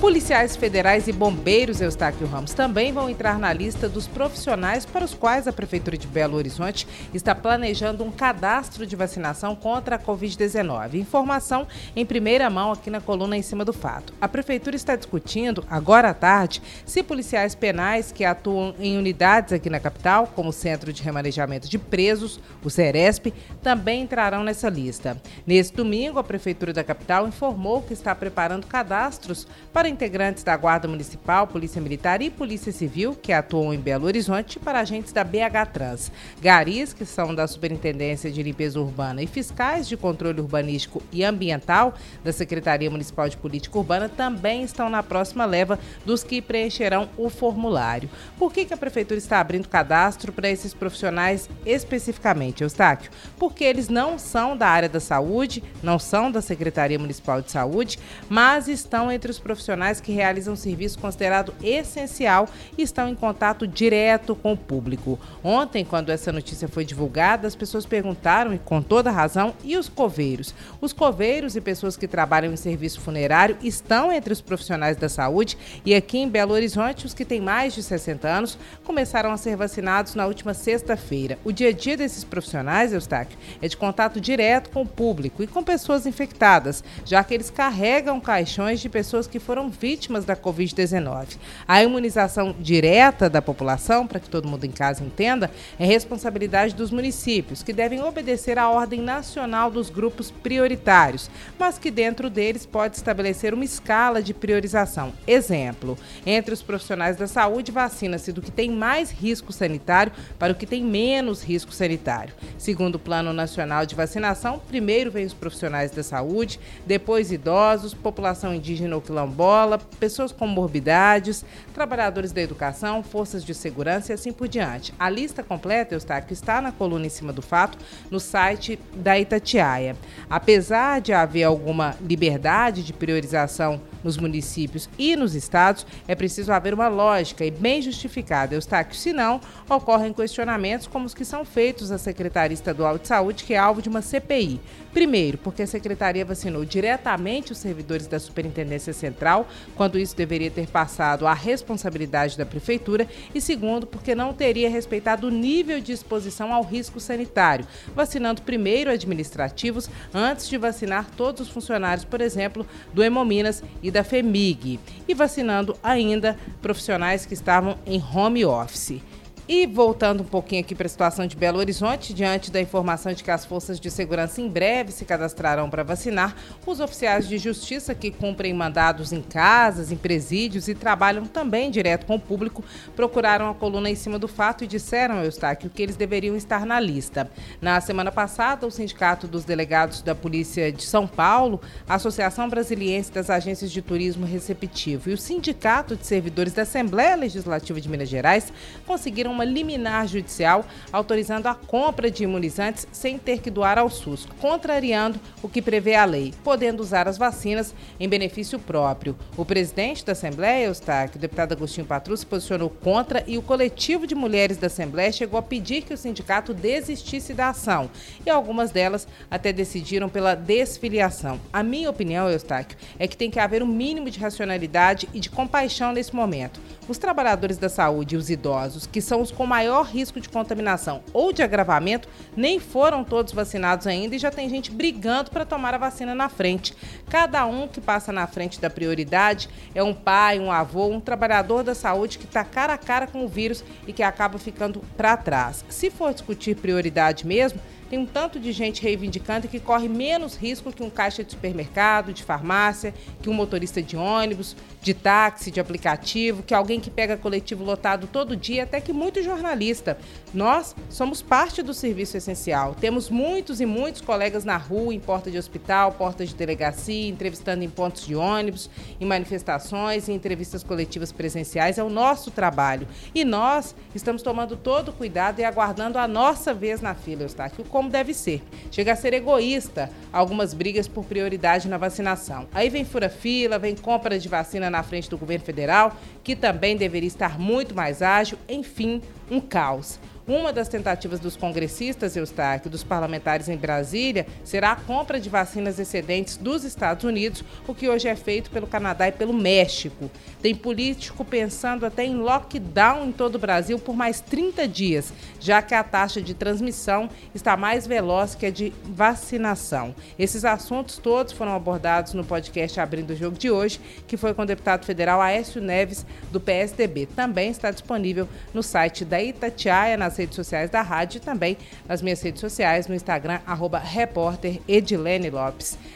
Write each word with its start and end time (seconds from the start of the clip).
Policiais 0.00 0.54
federais 0.54 1.08
e 1.08 1.12
bombeiros, 1.12 1.80
Eustáquio 1.80 2.26
Ramos, 2.26 2.52
também 2.52 2.92
vão 2.92 3.08
entrar 3.08 3.38
na 3.38 3.50
lista 3.50 3.88
dos 3.88 4.06
profissionais 4.06 4.84
para 4.84 5.02
os 5.02 5.14
quais 5.14 5.48
a 5.48 5.52
Prefeitura 5.52 5.96
de 5.96 6.06
Belo 6.06 6.36
Horizonte 6.36 6.86
está 7.14 7.34
planejando 7.34 8.04
um 8.04 8.10
cadastro 8.10 8.86
de 8.86 8.94
vacinação 8.94 9.56
contra 9.56 9.96
a 9.96 9.98
Covid-19. 9.98 10.94
Informação 10.96 11.66
em 11.96 12.04
primeira 12.04 12.50
mão 12.50 12.72
aqui 12.72 12.90
na 12.90 13.00
coluna 13.00 13.38
em 13.38 13.42
cima 13.42 13.64
do 13.64 13.72
fato. 13.72 14.12
A 14.20 14.28
Prefeitura 14.28 14.76
está 14.76 14.94
discutindo, 14.94 15.64
agora 15.70 16.10
à 16.10 16.14
tarde, 16.14 16.62
se 16.84 17.02
policiais 17.02 17.54
penais 17.54 18.12
que 18.12 18.24
atuam 18.24 18.74
em 18.78 18.98
unidades 18.98 19.54
aqui 19.54 19.70
na 19.70 19.80
capital, 19.80 20.30
como 20.36 20.50
o 20.50 20.52
Centro 20.52 20.92
de 20.92 21.02
Remanejamento 21.02 21.70
de 21.70 21.78
Presos, 21.78 22.38
o 22.62 22.68
CERESP, 22.68 23.32
também 23.62 24.02
entrarão 24.02 24.44
nessa 24.44 24.68
lista. 24.68 25.16
Nesse 25.46 25.72
domingo, 25.72 26.18
a 26.18 26.24
Prefeitura 26.24 26.74
da 26.74 26.84
capital 26.84 27.26
informou 27.26 27.80
que 27.80 27.94
está 27.94 28.14
preparando 28.14 28.66
cadastros 28.66 29.46
para 29.72 29.85
integrantes 29.88 30.42
da 30.42 30.56
Guarda 30.56 30.88
Municipal, 30.88 31.46
Polícia 31.46 31.80
Militar 31.80 32.20
e 32.22 32.30
Polícia 32.30 32.72
Civil 32.72 33.14
que 33.14 33.32
atuam 33.32 33.72
em 33.72 33.78
Belo 33.78 34.06
Horizonte 34.06 34.58
para 34.58 34.80
agentes 34.80 35.12
da 35.12 35.22
BH 35.22 35.72
Trans. 35.72 36.12
Garis, 36.40 36.92
que 36.92 37.04
são 37.04 37.34
da 37.34 37.46
Superintendência 37.46 38.30
de 38.30 38.42
Limpeza 38.42 38.80
Urbana, 38.80 39.22
e 39.22 39.26
fiscais 39.26 39.88
de 39.88 39.96
controle 39.96 40.40
urbanístico 40.40 41.02
e 41.12 41.24
ambiental 41.24 41.94
da 42.24 42.32
Secretaria 42.32 42.90
Municipal 42.90 43.28
de 43.28 43.36
Política 43.36 43.78
Urbana 43.78 44.08
também 44.08 44.62
estão 44.62 44.88
na 44.88 45.02
próxima 45.02 45.44
leva 45.44 45.78
dos 46.04 46.24
que 46.24 46.42
preencherão 46.42 47.08
o 47.16 47.28
formulário. 47.30 48.10
Por 48.38 48.52
que, 48.52 48.64
que 48.64 48.74
a 48.74 48.76
Prefeitura 48.76 49.18
está 49.18 49.40
abrindo 49.40 49.68
cadastro 49.68 50.32
para 50.32 50.50
esses 50.50 50.74
profissionais 50.74 51.48
especificamente, 51.64 52.62
Eustáquio? 52.62 53.10
Porque 53.38 53.64
eles 53.64 53.88
não 53.88 54.18
são 54.18 54.56
da 54.56 54.68
área 54.68 54.88
da 54.88 55.00
saúde, 55.00 55.62
não 55.82 55.98
são 55.98 56.30
da 56.30 56.42
Secretaria 56.42 56.98
Municipal 56.98 57.40
de 57.40 57.50
Saúde, 57.50 57.98
mas 58.28 58.68
estão 58.68 59.10
entre 59.10 59.30
os 59.30 59.38
profissionais 59.38 59.75
profissionais 59.76 60.00
que 60.00 60.12
realizam 60.12 60.54
um 60.54 60.56
serviço 60.56 60.98
considerado 60.98 61.54
essencial 61.62 62.48
e 62.76 62.82
estão 62.82 63.08
em 63.08 63.14
contato 63.14 63.66
direto 63.66 64.34
com 64.34 64.52
o 64.52 64.56
público. 64.56 65.18
Ontem, 65.44 65.84
quando 65.84 66.10
essa 66.10 66.32
notícia 66.32 66.66
foi 66.66 66.84
divulgada, 66.84 67.46
as 67.46 67.54
pessoas 67.54 67.84
perguntaram, 67.84 68.54
e 68.54 68.58
com 68.58 68.80
toda 68.80 69.10
razão, 69.10 69.54
e 69.62 69.76
os 69.76 69.88
coveiros? 69.88 70.54
Os 70.80 70.92
coveiros 70.92 71.56
e 71.56 71.60
pessoas 71.60 71.96
que 71.96 72.08
trabalham 72.08 72.52
em 72.52 72.56
serviço 72.56 73.00
funerário 73.00 73.56
estão 73.62 74.10
entre 74.10 74.32
os 74.32 74.40
profissionais 74.40 74.96
da 74.96 75.08
saúde 75.08 75.58
e 75.84 75.94
aqui 75.94 76.18
em 76.18 76.28
Belo 76.28 76.54
Horizonte, 76.54 77.06
os 77.06 77.12
que 77.12 77.24
têm 77.24 77.40
mais 77.40 77.74
de 77.74 77.82
60 77.82 78.26
anos 78.26 78.58
começaram 78.84 79.30
a 79.30 79.36
ser 79.36 79.56
vacinados 79.56 80.14
na 80.14 80.26
última 80.26 80.54
sexta-feira. 80.54 81.38
O 81.44 81.52
dia 81.52 81.68
a 81.68 81.72
dia 81.72 81.96
desses 81.96 82.24
profissionais, 82.24 82.92
Eustáquio, 82.92 83.38
é 83.60 83.68
de 83.68 83.76
contato 83.76 84.20
direto 84.20 84.70
com 84.70 84.82
o 84.82 84.86
público 84.86 85.42
e 85.42 85.46
com 85.46 85.62
pessoas 85.62 86.06
infectadas, 86.06 86.82
já 87.04 87.22
que 87.22 87.34
eles 87.34 87.50
carregam 87.50 88.18
caixões 88.20 88.80
de 88.80 88.88
pessoas 88.88 89.26
que 89.26 89.38
foram 89.38 89.65
vítimas 89.68 90.24
da 90.24 90.36
Covid-19. 90.36 91.38
A 91.66 91.82
imunização 91.82 92.54
direta 92.58 93.28
da 93.28 93.42
população, 93.42 94.06
para 94.06 94.20
que 94.20 94.28
todo 94.28 94.48
mundo 94.48 94.64
em 94.64 94.70
casa 94.70 95.04
entenda, 95.04 95.50
é 95.78 95.84
responsabilidade 95.84 96.74
dos 96.74 96.90
municípios, 96.90 97.62
que 97.62 97.72
devem 97.72 98.02
obedecer 98.02 98.58
à 98.58 98.68
ordem 98.68 99.00
nacional 99.00 99.70
dos 99.70 99.90
grupos 99.90 100.30
prioritários, 100.30 101.30
mas 101.58 101.78
que 101.78 101.90
dentro 101.90 102.30
deles 102.30 102.64
pode 102.64 102.96
estabelecer 102.96 103.52
uma 103.52 103.64
escala 103.64 104.22
de 104.22 104.32
priorização. 104.32 105.12
Exemplo: 105.26 105.98
entre 106.24 106.54
os 106.54 106.62
profissionais 106.62 107.16
da 107.16 107.26
saúde, 107.26 107.72
vacina-se 107.72 108.32
do 108.32 108.42
que 108.42 108.50
tem 108.50 108.70
mais 108.70 109.10
risco 109.10 109.52
sanitário 109.52 110.12
para 110.38 110.52
o 110.52 110.56
que 110.56 110.66
tem 110.66 110.84
menos 110.84 111.42
risco 111.42 111.72
sanitário. 111.72 112.34
Segundo 112.58 112.96
o 112.96 113.00
Plano 113.00 113.32
Nacional 113.32 113.84
de 113.86 113.94
Vacinação, 113.94 114.58
primeiro 114.58 115.10
vem 115.10 115.26
os 115.26 115.34
profissionais 115.34 115.90
da 115.90 116.02
saúde, 116.02 116.60
depois 116.86 117.32
idosos, 117.32 117.94
população 117.94 118.54
indígena 118.54 118.94
ou 118.94 119.02
quilombola 119.02 119.55
escola, 119.56 119.78
pessoas 119.78 120.32
com 120.32 120.46
morbidades, 120.46 121.44
trabalhadores 121.72 122.30
da 122.30 122.42
educação, 122.42 123.02
forças 123.02 123.42
de 123.42 123.54
segurança 123.54 124.12
e 124.12 124.14
assim 124.14 124.30
por 124.30 124.46
diante. 124.46 124.92
A 124.98 125.08
lista 125.08 125.42
completa, 125.42 125.94
Eustáquio, 125.94 126.34
está 126.34 126.60
na 126.60 126.70
coluna 126.70 127.06
em 127.06 127.08
cima 127.08 127.32
do 127.32 127.40
fato 127.40 127.78
no 128.10 128.20
site 128.20 128.78
da 128.94 129.18
Itatiaia. 129.18 129.96
Apesar 130.28 131.00
de 131.00 131.14
haver 131.14 131.44
alguma 131.44 131.96
liberdade 132.02 132.82
de 132.82 132.92
priorização 132.92 133.80
nos 134.06 134.16
municípios 134.16 134.88
e 134.96 135.16
nos 135.16 135.34
estados, 135.34 135.84
é 136.06 136.14
preciso 136.14 136.52
haver 136.52 136.72
uma 136.72 136.86
lógica 136.88 137.44
e 137.44 137.50
bem 137.50 137.82
justificada, 137.82 138.54
Eustáquio, 138.54 138.96
senão 138.96 139.40
ocorrem 139.68 140.12
questionamentos 140.12 140.86
como 140.86 141.04
os 141.04 141.12
que 141.12 141.24
são 141.24 141.44
feitos 141.44 141.90
à 141.90 141.98
Secretaria 141.98 142.54
Estadual 142.54 142.98
de 142.98 143.08
Saúde, 143.08 143.44
que 143.44 143.54
é 143.54 143.58
alvo 143.58 143.82
de 143.82 143.88
uma 143.88 144.00
CPI. 144.00 144.60
Primeiro, 144.92 145.36
porque 145.36 145.62
a 145.62 145.66
Secretaria 145.66 146.24
vacinou 146.24 146.64
diretamente 146.64 147.52
os 147.52 147.58
servidores 147.58 148.06
da 148.06 148.18
Superintendência 148.18 148.94
Central, 148.94 149.46
quando 149.74 149.98
isso 149.98 150.16
deveria 150.16 150.50
ter 150.50 150.68
passado 150.68 151.26
à 151.26 151.34
responsabilidade 151.34 152.38
da 152.38 152.46
Prefeitura, 152.46 153.06
e 153.34 153.40
segundo, 153.40 153.86
porque 153.86 154.14
não 154.14 154.32
teria 154.32 154.70
respeitado 154.70 155.26
o 155.26 155.30
nível 155.30 155.80
de 155.80 155.92
exposição 155.92 156.54
ao 156.54 156.62
risco 156.62 156.98
sanitário, 157.00 157.66
vacinando 157.94 158.40
primeiro 158.40 158.90
administrativos 158.90 159.90
antes 160.14 160.48
de 160.48 160.56
vacinar 160.56 161.10
todos 161.16 161.42
os 161.42 161.48
funcionários, 161.48 162.04
por 162.04 162.20
exemplo, 162.20 162.66
do 162.94 163.02
Hemominas 163.02 163.62
e 163.82 163.90
da 163.90 163.95
FEMIG, 164.04 164.80
e 165.08 165.14
vacinando 165.14 165.76
ainda 165.82 166.36
profissionais 166.60 167.24
que 167.26 167.34
estavam 167.34 167.78
em 167.86 168.02
home 168.02 168.44
office. 168.44 169.00
E 169.48 169.64
voltando 169.64 170.24
um 170.24 170.26
pouquinho 170.26 170.60
aqui 170.60 170.74
para 170.74 170.86
a 170.86 170.88
situação 170.88 171.24
de 171.24 171.36
Belo 171.36 171.58
Horizonte, 171.58 172.12
diante 172.12 172.50
da 172.50 172.60
informação 172.60 173.12
de 173.12 173.22
que 173.22 173.30
as 173.30 173.44
forças 173.44 173.78
de 173.78 173.88
segurança 173.92 174.40
em 174.40 174.48
breve 174.48 174.90
se 174.90 175.04
cadastrarão 175.04 175.70
para 175.70 175.84
vacinar, 175.84 176.34
os 176.66 176.80
oficiais 176.80 177.28
de 177.28 177.38
justiça 177.38 177.94
que 177.94 178.10
cumprem 178.10 178.52
mandados 178.52 179.12
em 179.12 179.22
casas, 179.22 179.92
em 179.92 179.96
presídios 179.96 180.66
e 180.66 180.74
trabalham 180.74 181.26
também 181.26 181.70
direto 181.70 182.06
com 182.06 182.16
o 182.16 182.20
público 182.20 182.64
procuraram 182.96 183.48
a 183.48 183.54
coluna 183.54 183.88
em 183.88 183.94
cima 183.94 184.18
do 184.18 184.26
fato 184.26 184.64
e 184.64 184.66
disseram, 184.66 185.22
Eustáquio, 185.22 185.70
que 185.70 185.80
eles 185.80 185.94
deveriam 185.94 186.34
estar 186.34 186.66
na 186.66 186.80
lista. 186.80 187.30
Na 187.60 187.80
semana 187.80 188.10
passada, 188.10 188.66
o 188.66 188.70
Sindicato 188.70 189.28
dos 189.28 189.44
Delegados 189.44 190.02
da 190.02 190.14
Polícia 190.14 190.72
de 190.72 190.82
São 190.82 191.06
Paulo, 191.06 191.60
a 191.88 191.94
Associação 191.94 192.48
Brasiliense 192.48 193.12
das 193.12 193.30
Agências 193.30 193.70
de 193.70 193.80
Turismo 193.80 194.26
Receptivo 194.26 195.08
e 195.08 195.12
o 195.12 195.18
Sindicato 195.18 195.94
de 195.94 196.04
Servidores 196.04 196.52
da 196.52 196.62
Assembleia 196.62 197.14
Legislativa 197.14 197.80
de 197.80 197.88
Minas 197.88 198.08
Gerais 198.08 198.52
conseguiram 198.84 199.35
uma 199.36 199.44
liminar 199.44 200.08
judicial 200.08 200.64
autorizando 200.90 201.46
a 201.46 201.54
compra 201.54 202.10
de 202.10 202.24
imunizantes 202.24 202.88
sem 202.90 203.18
ter 203.18 203.40
que 203.40 203.50
doar 203.50 203.78
ao 203.78 203.90
SUS, 203.90 204.26
contrariando 204.40 205.20
o 205.42 205.48
que 205.48 205.62
prevê 205.62 205.94
a 205.94 206.04
lei, 206.04 206.32
podendo 206.42 206.80
usar 206.80 207.06
as 207.06 207.18
vacinas 207.18 207.74
em 208.00 208.08
benefício 208.08 208.58
próprio. 208.58 209.16
O 209.36 209.44
presidente 209.44 210.04
da 210.04 210.12
Assembleia, 210.12 210.66
Eustáquio, 210.66 211.18
o 211.18 211.20
deputado 211.20 211.52
Agostinho 211.52 211.86
Patru, 211.86 212.16
se 212.16 212.24
posicionou 212.24 212.70
contra 212.70 213.22
e 213.26 213.36
o 213.36 213.42
coletivo 213.42 214.06
de 214.06 214.14
mulheres 214.14 214.56
da 214.56 214.68
Assembleia 214.68 215.12
chegou 215.12 215.38
a 215.38 215.42
pedir 215.42 215.82
que 215.82 215.92
o 215.92 215.98
sindicato 215.98 216.54
desistisse 216.54 217.34
da 217.34 217.50
ação. 217.50 217.90
E 218.24 218.30
algumas 218.30 218.70
delas 218.70 219.06
até 219.30 219.52
decidiram 219.52 220.08
pela 220.08 220.34
desfiliação. 220.34 221.38
A 221.52 221.62
minha 221.62 221.90
opinião, 221.90 222.30
Eustáquio, 222.30 222.78
é 222.98 223.06
que 223.06 223.16
tem 223.16 223.30
que 223.30 223.38
haver 223.38 223.62
um 223.62 223.66
mínimo 223.66 224.10
de 224.10 224.18
racionalidade 224.18 225.08
e 225.12 225.20
de 225.20 225.28
compaixão 225.28 225.92
nesse 225.92 226.14
momento. 226.14 226.60
Os 226.88 226.98
trabalhadores 226.98 227.58
da 227.58 227.68
saúde 227.68 228.14
e 228.14 228.18
os 228.18 228.30
idosos, 228.30 228.86
que 228.86 229.00
são 229.00 229.20
os 229.26 229.32
com 229.32 229.46
maior 229.46 229.84
risco 229.84 230.20
de 230.20 230.28
contaminação 230.28 231.02
ou 231.12 231.32
de 231.32 231.42
agravamento, 231.42 232.08
nem 232.36 232.58
foram 232.58 233.04
todos 233.04 233.32
vacinados 233.32 233.86
ainda 233.86 234.14
e 234.14 234.18
já 234.18 234.30
tem 234.30 234.48
gente 234.48 234.70
brigando 234.70 235.30
para 235.30 235.44
tomar 235.44 235.74
a 235.74 235.78
vacina 235.78 236.14
na 236.14 236.28
frente. 236.28 236.74
Cada 237.08 237.44
um 237.46 237.68
que 237.68 237.80
passa 237.80 238.12
na 238.12 238.26
frente 238.26 238.60
da 238.60 238.70
prioridade 238.70 239.48
é 239.74 239.82
um 239.82 239.94
pai, 239.94 240.38
um 240.38 240.50
avô, 240.50 240.86
um 240.86 241.00
trabalhador 241.00 241.62
da 241.62 241.74
saúde 241.74 242.18
que 242.18 242.24
está 242.24 242.44
cara 242.44 242.74
a 242.74 242.78
cara 242.78 243.06
com 243.06 243.24
o 243.24 243.28
vírus 243.28 243.64
e 243.86 243.92
que 243.92 244.02
acaba 244.02 244.38
ficando 244.38 244.80
para 244.96 245.16
trás. 245.16 245.64
Se 245.68 245.90
for 245.90 246.12
discutir 246.12 246.56
prioridade 246.56 247.26
mesmo, 247.26 247.60
tem 247.88 247.98
um 247.98 248.06
tanto 248.06 248.38
de 248.38 248.52
gente 248.52 248.82
reivindicando 248.82 249.48
que 249.48 249.60
corre 249.60 249.88
menos 249.88 250.36
risco 250.36 250.72
que 250.72 250.82
um 250.82 250.90
caixa 250.90 251.22
de 251.22 251.32
supermercado, 251.32 252.12
de 252.12 252.22
farmácia, 252.22 252.92
que 253.22 253.30
um 253.30 253.34
motorista 253.34 253.80
de 253.82 253.96
ônibus, 253.96 254.56
de 254.82 254.94
táxi, 254.94 255.50
de 255.50 255.60
aplicativo, 255.60 256.42
que 256.42 256.54
alguém 256.54 256.80
que 256.80 256.90
pega 256.90 257.16
coletivo 257.16 257.64
lotado 257.64 258.06
todo 258.06 258.36
dia, 258.36 258.62
até 258.62 258.80
que 258.80 258.92
muito 258.92 259.22
jornalista. 259.22 259.98
Nós 260.32 260.76
somos 260.88 261.22
parte 261.22 261.62
do 261.62 261.74
serviço 261.74 262.16
essencial. 262.16 262.74
Temos 262.74 263.10
muitos 263.10 263.60
e 263.60 263.66
muitos 263.66 264.00
colegas 264.00 264.44
na 264.44 264.56
rua, 264.56 264.94
em 264.94 265.00
porta 265.00 265.30
de 265.30 265.38
hospital, 265.38 265.92
portas 265.92 266.28
de 266.28 266.34
delegacia, 266.34 267.08
entrevistando 267.08 267.64
em 267.64 267.70
pontos 267.70 268.06
de 268.06 268.14
ônibus, 268.14 268.70
em 269.00 269.04
manifestações, 269.04 270.08
em 270.08 270.14
entrevistas 270.14 270.62
coletivas 270.62 271.10
presenciais. 271.12 271.78
É 271.78 271.82
o 271.82 271.88
nosso 271.88 272.30
trabalho. 272.30 272.86
E 273.14 273.24
nós 273.24 273.74
estamos 273.94 274.22
tomando 274.22 274.56
todo 274.56 274.90
o 274.90 274.92
cuidado 274.92 275.40
e 275.40 275.44
aguardando 275.44 275.98
a 275.98 276.06
nossa 276.06 276.54
vez 276.54 276.80
na 276.80 276.94
fila, 276.94 277.22
Eustáquio 277.22 277.64
como 277.76 277.90
deve 277.90 278.14
ser. 278.14 278.42
Chega 278.70 278.94
a 278.94 278.96
ser 278.96 279.12
egoísta 279.12 279.90
algumas 280.10 280.54
brigas 280.54 280.88
por 280.88 281.04
prioridade 281.04 281.68
na 281.68 281.76
vacinação. 281.76 282.48
Aí 282.54 282.70
vem 282.70 282.86
fura-fila, 282.86 283.58
vem 283.58 283.76
compra 283.76 284.18
de 284.18 284.30
vacina 284.30 284.70
na 284.70 284.82
frente 284.82 285.10
do 285.10 285.18
governo 285.18 285.44
federal, 285.44 285.94
que 286.24 286.34
também 286.34 286.74
deveria 286.74 287.06
estar 287.06 287.38
muito 287.38 287.74
mais 287.74 288.00
ágil, 288.00 288.38
enfim, 288.48 289.02
um 289.30 289.40
caos. 289.40 289.98
Uma 290.28 290.52
das 290.52 290.66
tentativas 290.66 291.20
dos 291.20 291.36
congressistas, 291.36 292.16
Eustáquio, 292.16 292.68
dos 292.68 292.82
parlamentares 292.82 293.48
em 293.48 293.56
Brasília, 293.56 294.26
será 294.42 294.72
a 294.72 294.76
compra 294.76 295.20
de 295.20 295.30
vacinas 295.30 295.78
excedentes 295.78 296.36
dos 296.36 296.64
Estados 296.64 297.04
Unidos, 297.04 297.44
o 297.64 297.72
que 297.72 297.88
hoje 297.88 298.08
é 298.08 298.16
feito 298.16 298.50
pelo 298.50 298.66
Canadá 298.66 299.06
e 299.06 299.12
pelo 299.12 299.32
México. 299.32 300.10
Tem 300.42 300.52
político 300.52 301.24
pensando 301.24 301.86
até 301.86 302.04
em 302.04 302.16
lockdown 302.16 303.06
em 303.06 303.12
todo 303.12 303.36
o 303.36 303.38
Brasil 303.38 303.78
por 303.78 303.94
mais 303.94 304.20
30 304.20 304.66
dias, 304.66 305.12
já 305.38 305.62
que 305.62 305.76
a 305.76 305.84
taxa 305.84 306.20
de 306.20 306.34
transmissão 306.34 307.08
está 307.32 307.56
mais 307.56 307.86
veloz 307.86 308.34
que 308.34 308.46
a 308.46 308.50
de 308.50 308.72
vacinação. 308.82 309.94
Esses 310.18 310.44
assuntos 310.44 310.98
todos 310.98 311.32
foram 311.32 311.54
abordados 311.54 312.14
no 312.14 312.24
podcast 312.24 312.80
Abrindo 312.80 313.10
o 313.10 313.16
Jogo 313.16 313.38
de 313.38 313.48
hoje, 313.48 313.80
que 314.08 314.16
foi 314.16 314.34
com 314.34 314.42
o 314.42 314.46
deputado 314.46 314.84
federal 314.84 315.20
Aécio 315.20 315.62
Neves, 315.62 316.04
do 316.32 316.40
PSDB. 316.40 317.06
Também 317.06 317.48
está 317.48 317.70
disponível 317.70 318.28
no 318.52 318.62
site 318.62 319.04
da 319.04 319.15
Itatiaia, 319.22 319.96
nas 319.96 320.16
redes 320.16 320.36
sociais 320.36 320.70
da 320.70 320.82
rádio 320.82 321.18
e 321.18 321.20
também 321.20 321.56
nas 321.88 322.02
minhas 322.02 322.20
redes 322.20 322.40
sociais, 322.40 322.86
no 322.86 322.94
Instagram, 322.94 323.40
arroba. 323.46 323.78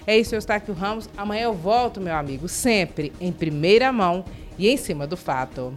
É 0.06 0.18
isso, 0.18 0.34
eu 0.34 0.38
estou 0.38 0.56
aqui 0.56 0.70
o 0.70 0.74
Ramos. 0.74 1.08
Amanhã 1.16 1.44
eu 1.44 1.54
volto, 1.54 2.00
meu 2.00 2.14
amigo, 2.14 2.48
sempre 2.48 3.12
em 3.20 3.32
primeira 3.32 3.92
mão 3.92 4.24
e 4.58 4.68
em 4.68 4.76
cima 4.76 5.06
do 5.06 5.16
fato. 5.16 5.72